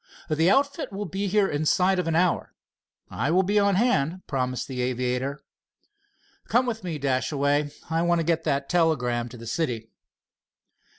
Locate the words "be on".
3.43-3.75